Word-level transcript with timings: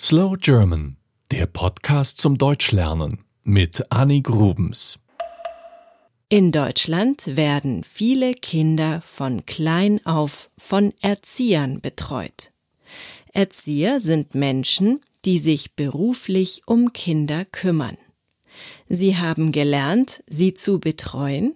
Slow 0.00 0.36
German, 0.36 0.96
der 1.30 1.46
Podcast 1.46 2.18
zum 2.18 2.36
Deutschlernen 2.36 3.24
mit 3.44 3.92
Annie 3.92 4.22
Grubens. 4.22 4.98
In 6.28 6.50
Deutschland 6.50 7.36
werden 7.36 7.84
viele 7.84 8.34
Kinder 8.34 9.02
von 9.02 9.46
klein 9.46 10.04
auf 10.04 10.50
von 10.58 10.92
Erziehern 11.00 11.80
betreut. 11.80 12.50
Erzieher 13.32 14.00
sind 14.00 14.34
Menschen, 14.34 15.00
die 15.24 15.38
sich 15.38 15.76
beruflich 15.76 16.62
um 16.66 16.92
Kinder 16.92 17.44
kümmern. 17.44 17.96
Sie 18.88 19.16
haben 19.16 19.52
gelernt, 19.52 20.24
sie 20.26 20.54
zu 20.54 20.80
betreuen, 20.80 21.54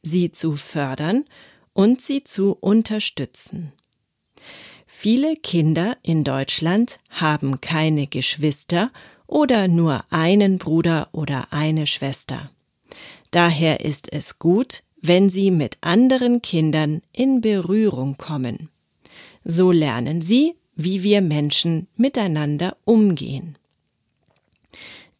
sie 0.00 0.30
zu 0.30 0.54
fördern 0.54 1.24
und 1.72 2.00
sie 2.00 2.22
zu 2.22 2.52
unterstützen. 2.52 3.72
Viele 5.02 5.34
Kinder 5.34 5.96
in 6.02 6.24
Deutschland 6.24 6.98
haben 7.08 7.62
keine 7.62 8.06
Geschwister 8.06 8.90
oder 9.26 9.66
nur 9.66 10.04
einen 10.10 10.58
Bruder 10.58 11.08
oder 11.12 11.46
eine 11.52 11.86
Schwester. 11.86 12.50
Daher 13.30 13.80
ist 13.80 14.12
es 14.12 14.38
gut, 14.38 14.82
wenn 15.00 15.30
sie 15.30 15.50
mit 15.50 15.78
anderen 15.80 16.42
Kindern 16.42 17.00
in 17.14 17.40
Berührung 17.40 18.18
kommen. 18.18 18.68
So 19.42 19.72
lernen 19.72 20.20
sie, 20.20 20.54
wie 20.76 21.02
wir 21.02 21.22
Menschen 21.22 21.86
miteinander 21.96 22.76
umgehen. 22.84 23.56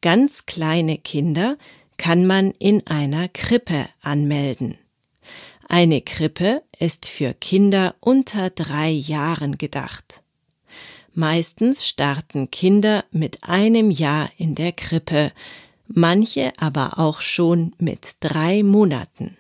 Ganz 0.03 0.45
kleine 0.45 0.99
Kinder 0.99 1.57
kann 1.97 2.27
man 2.27 2.51
in 2.59 2.87
einer 2.87 3.31
Krippe 3.31 3.89
anmelden. 4.03 4.77
Eine 5.73 6.01
Krippe 6.01 6.65
ist 6.81 7.07
für 7.07 7.33
Kinder 7.33 7.95
unter 8.01 8.51
drei 8.51 8.91
Jahren 8.91 9.57
gedacht. 9.57 10.21
Meistens 11.15 11.87
starten 11.87 12.51
Kinder 12.51 13.05
mit 13.13 13.45
einem 13.45 13.93
Jahr 13.93 14.29
in 14.37 14.57
der 14.57 14.73
Krippe, 14.73 15.31
manche 15.87 16.53
aber 16.59 16.99
auch 16.99 17.21
schon 17.21 17.73
mit 17.79 18.17
drei 18.19 18.65
Monaten. 18.65 19.37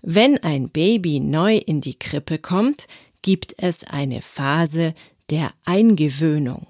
Wenn 0.00 0.42
ein 0.42 0.70
Baby 0.70 1.20
neu 1.20 1.56
in 1.58 1.82
die 1.82 1.98
Krippe 1.98 2.38
kommt, 2.38 2.88
gibt 3.20 3.54
es 3.58 3.84
eine 3.84 4.22
Phase 4.22 4.94
der 5.28 5.52
Eingewöhnung. 5.66 6.66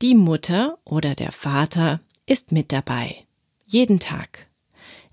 Die 0.00 0.14
Mutter 0.14 0.78
oder 0.86 1.14
der 1.14 1.32
Vater 1.32 2.00
ist 2.24 2.50
mit 2.50 2.72
dabei. 2.72 3.26
Jeden 3.66 4.00
Tag. 4.00 4.49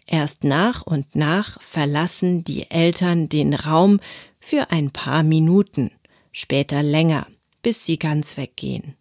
Erst 0.08 0.46
nach 0.46 0.82
und 0.84 1.16
nach 1.16 1.62
verlassen 1.62 2.46
die 2.46 2.72
Eltern 2.72 3.28
den 3.28 3.54
Raum 3.54 4.00
für 4.40 4.72
ein 4.72 4.92
paar 4.92 5.22
Minuten, 5.22 5.92
später 6.32 6.82
länger, 6.82 7.28
bis 7.62 7.86
sie 7.86 8.00
ganz 8.00 8.38
weggehen. 8.38 8.96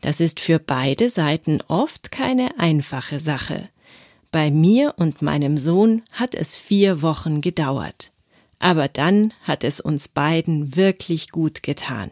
Das 0.00 0.18
ist 0.18 0.40
für 0.40 0.58
beide 0.58 1.08
Seiten 1.08 1.60
oft 1.68 2.10
keine 2.10 2.58
einfache 2.58 3.20
Sache. 3.20 3.68
Bei 4.32 4.50
mir 4.50 4.94
und 4.96 5.22
meinem 5.22 5.56
Sohn 5.56 6.02
hat 6.10 6.34
es 6.34 6.56
vier 6.56 7.02
Wochen 7.02 7.40
gedauert. 7.40 8.10
Aber 8.58 8.88
dann 8.88 9.32
hat 9.42 9.62
es 9.62 9.80
uns 9.80 10.08
beiden 10.08 10.74
wirklich 10.74 11.30
gut 11.30 11.62
getan. 11.62 12.10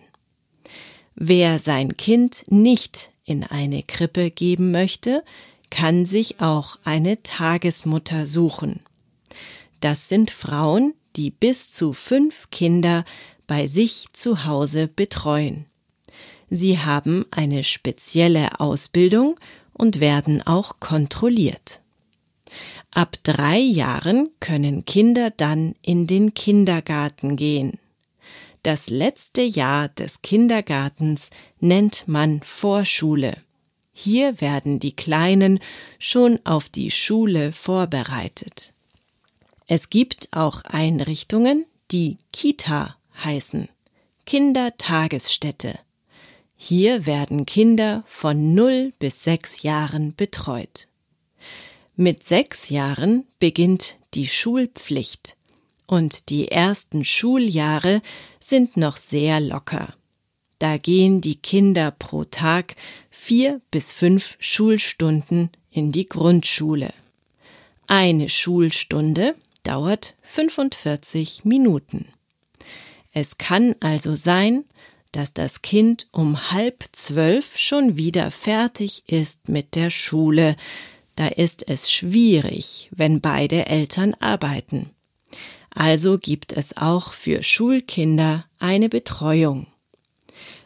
Wer 1.16 1.58
sein 1.58 1.96
Kind 1.96 2.44
nicht 2.48 3.10
in 3.24 3.42
eine 3.42 3.82
Krippe 3.82 4.30
geben 4.30 4.70
möchte, 4.70 5.24
kann 5.70 6.04
sich 6.04 6.40
auch 6.40 6.78
eine 6.84 7.22
Tagesmutter 7.22 8.26
suchen. 8.26 8.80
Das 9.80 10.08
sind 10.08 10.30
Frauen, 10.30 10.94
die 11.16 11.30
bis 11.30 11.72
zu 11.72 11.92
fünf 11.92 12.50
Kinder 12.50 13.04
bei 13.46 13.66
sich 13.66 14.06
zu 14.12 14.44
Hause 14.44 14.88
betreuen. 14.88 15.66
Sie 16.50 16.78
haben 16.78 17.24
eine 17.30 17.64
spezielle 17.64 18.60
Ausbildung 18.60 19.38
und 19.72 20.00
werden 20.00 20.42
auch 20.46 20.80
kontrolliert. 20.80 21.80
Ab 22.90 23.16
drei 23.22 23.58
Jahren 23.58 24.30
können 24.40 24.84
Kinder 24.84 25.30
dann 25.30 25.74
in 25.80 26.08
den 26.08 26.34
Kindergarten 26.34 27.36
gehen. 27.36 27.78
Das 28.62 28.90
letzte 28.90 29.42
Jahr 29.42 29.88
des 29.88 30.22
Kindergartens 30.22 31.30
nennt 31.60 32.08
man 32.08 32.42
Vorschule. 32.42 33.36
Hier 33.92 34.40
werden 34.40 34.80
die 34.80 34.94
Kleinen 34.94 35.60
schon 35.98 36.38
auf 36.44 36.68
die 36.68 36.90
Schule 36.90 37.52
vorbereitet. 37.52 38.72
Es 39.66 39.90
gibt 39.90 40.28
auch 40.32 40.64
Einrichtungen, 40.64 41.66
die 41.90 42.18
Kita 42.32 42.96
heißen, 43.22 43.68
Kindertagesstätte. 44.26 45.78
Hier 46.56 47.06
werden 47.06 47.46
Kinder 47.46 48.04
von 48.06 48.54
0 48.54 48.92
bis 48.98 49.24
6 49.24 49.62
Jahren 49.62 50.14
betreut. 50.14 50.88
Mit 51.96 52.24
sechs 52.24 52.70
Jahren 52.70 53.26
beginnt 53.40 53.98
die 54.14 54.26
Schulpflicht 54.26 55.36
und 55.86 56.30
die 56.30 56.48
ersten 56.48 57.04
Schuljahre 57.04 58.00
sind 58.40 58.78
noch 58.78 58.96
sehr 58.96 59.38
locker. 59.38 59.94
Da 60.60 60.76
gehen 60.76 61.22
die 61.22 61.36
Kinder 61.36 61.90
pro 61.90 62.24
Tag 62.24 62.76
vier 63.10 63.62
bis 63.70 63.94
fünf 63.94 64.36
Schulstunden 64.38 65.48
in 65.70 65.90
die 65.90 66.06
Grundschule. 66.06 66.92
Eine 67.86 68.28
Schulstunde 68.28 69.34
dauert 69.62 70.14
45 70.20 71.46
Minuten. 71.46 72.08
Es 73.14 73.38
kann 73.38 73.74
also 73.80 74.14
sein, 74.14 74.64
dass 75.12 75.32
das 75.32 75.62
Kind 75.62 76.08
um 76.12 76.52
halb 76.52 76.84
zwölf 76.92 77.58
schon 77.58 77.96
wieder 77.96 78.30
fertig 78.30 79.04
ist 79.06 79.48
mit 79.48 79.74
der 79.74 79.88
Schule. 79.88 80.56
Da 81.16 81.28
ist 81.28 81.66
es 81.68 81.90
schwierig, 81.90 82.90
wenn 82.92 83.22
beide 83.22 83.66
Eltern 83.66 84.12
arbeiten. 84.20 84.90
Also 85.70 86.18
gibt 86.18 86.52
es 86.52 86.76
auch 86.76 87.14
für 87.14 87.42
Schulkinder 87.42 88.44
eine 88.58 88.90
Betreuung. 88.90 89.69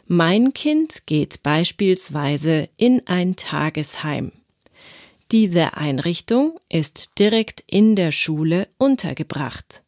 Mein 0.07 0.53
Kind 0.53 1.07
geht 1.07 1.41
beispielsweise 1.41 2.69
in 2.77 3.01
ein 3.07 3.35
Tagesheim. 3.35 4.31
Diese 5.31 5.77
Einrichtung 5.77 6.59
ist 6.69 7.17
direkt 7.17 7.63
in 7.65 7.95
der 7.95 8.11
Schule 8.11 8.67
untergebracht. 8.77 9.81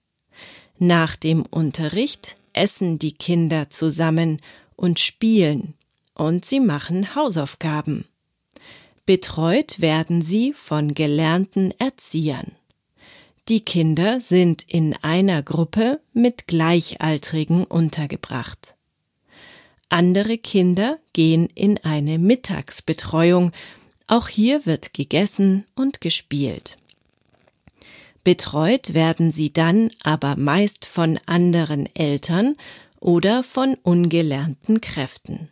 Nach 0.79 1.15
dem 1.15 1.43
Unterricht 1.43 2.35
essen 2.53 2.97
die 2.97 3.11
Kinder 3.11 3.69
zusammen 3.69 4.41
und 4.75 4.99
spielen 4.99 5.75
und 6.15 6.45
sie 6.45 6.61
machen 6.61 7.13
Hausaufgaben. 7.13 8.05
Betreut 9.05 9.79
werden 9.81 10.23
sie 10.23 10.51
von 10.51 10.95
gelernten 10.95 11.71
Erziehern. 11.77 12.53
Die 13.49 13.61
Kinder 13.61 14.19
sind 14.19 14.63
in 14.63 14.95
einer 15.03 15.43
Gruppe 15.43 16.01
mit 16.11 16.47
Gleichaltrigen 16.47 17.65
untergebracht. 17.65 18.76
Andere 19.89 20.37
Kinder 20.37 20.99
gehen 21.13 21.47
in 21.55 21.77
eine 21.77 22.19
Mittagsbetreuung. 22.19 23.51
Auch 24.07 24.27
hier 24.27 24.65
wird 24.65 24.93
gegessen 24.93 25.65
und 25.75 26.01
gespielt. 26.01 26.77
Betreut 28.23 28.93
werden 28.93 29.31
sie 29.31 29.53
dann 29.53 29.89
aber 30.03 30.35
meist 30.35 30.85
von 30.85 31.17
anderen 31.25 31.87
Eltern 31.95 32.57
oder 32.99 33.43
von 33.43 33.75
ungelernten 33.83 34.81
Kräften. 34.81 35.49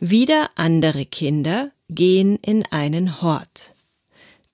Wieder 0.00 0.50
andere 0.56 1.06
Kinder 1.06 1.70
gehen 1.88 2.36
in 2.42 2.66
einen 2.66 3.22
Hort. 3.22 3.76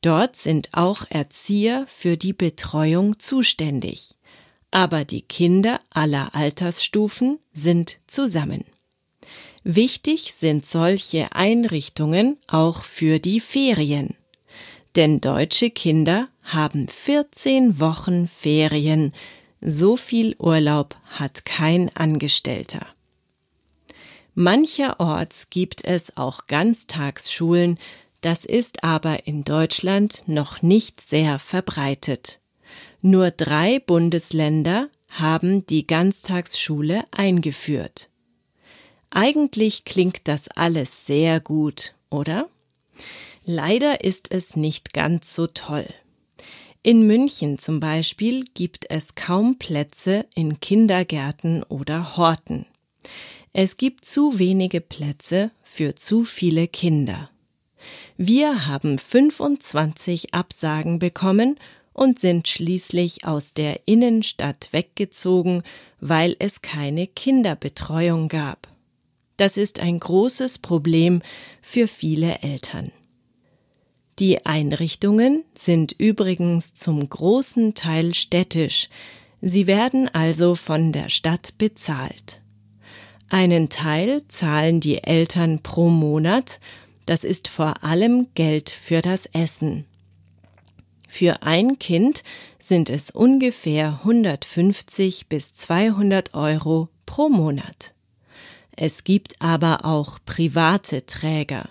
Dort 0.02 0.36
sind 0.36 0.70
auch 0.72 1.04
Erzieher 1.08 1.86
für 1.88 2.18
die 2.18 2.34
Betreuung 2.34 3.18
zuständig 3.18 4.16
aber 4.70 5.04
die 5.04 5.22
Kinder 5.22 5.80
aller 5.90 6.34
Altersstufen 6.34 7.38
sind 7.52 7.98
zusammen. 8.06 8.64
Wichtig 9.62 10.32
sind 10.36 10.64
solche 10.64 11.32
Einrichtungen 11.32 12.38
auch 12.46 12.84
für 12.84 13.18
die 13.18 13.40
Ferien. 13.40 14.14
Denn 14.96 15.20
deutsche 15.20 15.70
Kinder 15.70 16.28
haben 16.42 16.88
14 16.88 17.78
Wochen 17.78 18.26
Ferien. 18.26 19.12
So 19.60 19.96
viel 19.96 20.34
Urlaub 20.38 20.96
hat 21.10 21.44
kein 21.44 21.94
Angestellter. 21.94 22.86
Mancherorts 24.34 25.50
gibt 25.50 25.84
es 25.84 26.16
auch 26.16 26.46
Ganztagsschulen, 26.46 27.78
das 28.22 28.44
ist 28.44 28.84
aber 28.84 29.26
in 29.26 29.44
Deutschland 29.44 30.24
noch 30.26 30.62
nicht 30.62 31.00
sehr 31.00 31.38
verbreitet. 31.38 32.40
Nur 33.02 33.30
drei 33.30 33.78
Bundesländer 33.78 34.90
haben 35.08 35.66
die 35.66 35.86
Ganztagsschule 35.86 37.04
eingeführt. 37.10 38.10
Eigentlich 39.10 39.84
klingt 39.84 40.20
das 40.24 40.48
alles 40.48 41.06
sehr 41.06 41.40
gut, 41.40 41.94
oder? 42.10 42.48
Leider 43.44 44.04
ist 44.04 44.30
es 44.30 44.54
nicht 44.54 44.92
ganz 44.92 45.34
so 45.34 45.46
toll. 45.46 45.86
In 46.82 47.06
München 47.06 47.58
zum 47.58 47.80
Beispiel 47.80 48.44
gibt 48.54 48.88
es 48.90 49.14
kaum 49.14 49.58
Plätze 49.58 50.26
in 50.34 50.60
Kindergärten 50.60 51.62
oder 51.64 52.16
Horten. 52.16 52.66
Es 53.52 53.76
gibt 53.76 54.04
zu 54.04 54.38
wenige 54.38 54.80
Plätze 54.80 55.50
für 55.62 55.94
zu 55.94 56.24
viele 56.24 56.68
Kinder. 56.68 57.30
Wir 58.16 58.66
haben 58.66 58.98
25 58.98 60.34
Absagen 60.34 60.98
bekommen 60.98 61.58
und 62.00 62.18
sind 62.18 62.48
schließlich 62.48 63.26
aus 63.26 63.52
der 63.52 63.86
Innenstadt 63.86 64.68
weggezogen, 64.72 65.62
weil 66.00 66.34
es 66.38 66.62
keine 66.62 67.06
Kinderbetreuung 67.06 68.28
gab. 68.28 68.68
Das 69.36 69.58
ist 69.58 69.80
ein 69.80 70.00
großes 70.00 70.60
Problem 70.60 71.20
für 71.60 71.88
viele 71.88 72.38
Eltern. 72.38 72.90
Die 74.18 74.46
Einrichtungen 74.46 75.44
sind 75.54 75.92
übrigens 75.92 76.72
zum 76.72 77.06
großen 77.06 77.74
Teil 77.74 78.14
städtisch, 78.14 78.88
sie 79.42 79.66
werden 79.66 80.08
also 80.08 80.54
von 80.54 80.92
der 80.92 81.10
Stadt 81.10 81.58
bezahlt. 81.58 82.40
Einen 83.28 83.68
Teil 83.68 84.22
zahlen 84.28 84.80
die 84.80 85.04
Eltern 85.04 85.62
pro 85.62 85.90
Monat, 85.90 86.60
das 87.04 87.24
ist 87.24 87.46
vor 87.46 87.84
allem 87.84 88.28
Geld 88.34 88.70
für 88.70 89.02
das 89.02 89.26
Essen. 89.26 89.84
Für 91.12 91.42
ein 91.42 91.80
Kind 91.80 92.22
sind 92.60 92.88
es 92.88 93.10
ungefähr 93.10 93.98
150 94.04 95.26
bis 95.26 95.52
200 95.54 96.34
Euro 96.34 96.88
pro 97.04 97.28
Monat. 97.28 97.94
Es 98.76 99.02
gibt 99.02 99.42
aber 99.42 99.84
auch 99.84 100.20
private 100.24 101.04
Träger. 101.06 101.68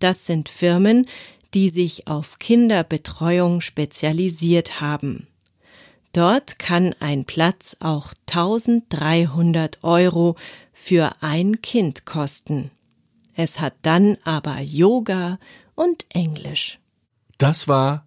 Das 0.00 0.26
sind 0.26 0.48
Firmen, 0.48 1.06
die 1.54 1.68
sich 1.68 2.08
auf 2.08 2.40
Kinderbetreuung 2.40 3.60
spezialisiert 3.60 4.80
haben. 4.80 5.28
Dort 6.12 6.58
kann 6.58 6.92
ein 6.98 7.24
Platz 7.24 7.76
auch 7.78 8.12
1300 8.28 9.84
Euro 9.84 10.34
für 10.72 11.12
ein 11.20 11.62
Kind 11.62 12.04
kosten. 12.04 12.72
Es 13.36 13.60
hat 13.60 13.74
dann 13.82 14.18
aber 14.24 14.58
Yoga 14.60 15.38
und 15.76 16.04
Englisch. 16.10 16.80
Das 17.38 17.68
war 17.68 18.06